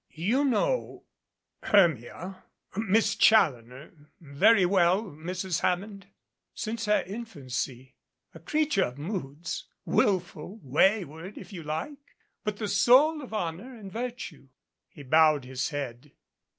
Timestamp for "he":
14.89-15.03